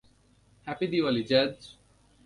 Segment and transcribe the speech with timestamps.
[0.67, 1.53] Happy Diwali, jazz.